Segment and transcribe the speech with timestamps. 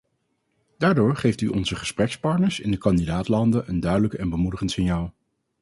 [0.77, 5.13] Daardoor geeft u onze gesprekspartners in de kandidaat-landen een duidelijk en bemoedigend signaal.